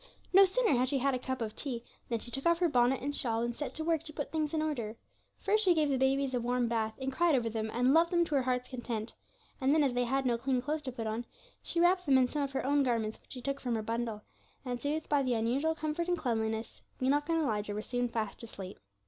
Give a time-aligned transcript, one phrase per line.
[0.33, 3.03] No sooner had she had a cup of tea, than she took off her bonnet
[3.03, 4.97] and shawl, and set to work to put things in order.
[5.37, 8.25] First, she gave the babies a warm bath, and cried over them, and loved them
[8.25, 9.13] to her heart's content;
[9.61, 11.25] and then, as they had no clean clothes to put on,
[11.61, 14.23] she wrapped them in some of her own garments which she took from her bundle,
[14.65, 18.79] and, soothed by the unusual comfort and cleanliness, Enoch and Elijah were soon fast asleep.